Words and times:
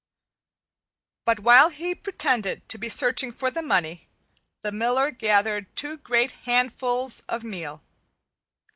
But 1.25 1.41
while 1.41 1.69
he 1.69 1.93
pretended 1.93 2.67
to 2.69 2.79
be 2.79 2.89
searching 2.89 3.31
for 3.31 3.51
the 3.51 3.61
money, 3.61 4.07
the 4.63 4.71
Miller 4.71 5.11
gathered 5.11 5.75
two 5.75 5.97
great 5.99 6.31
handfuls 6.49 7.19
of 7.29 7.43
meal. 7.43 7.83